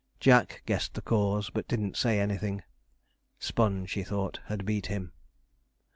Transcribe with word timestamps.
Jack 0.19 0.63
guessed 0.65 0.95
the 0.95 1.01
cause, 1.03 1.51
but 1.51 1.67
didn't 1.67 1.95
say 1.95 2.19
anything. 2.19 2.63
Sponge, 3.37 3.91
he 3.91 4.03
thought, 4.03 4.39
had 4.45 4.65
beat 4.65 4.87
him. 4.87 5.11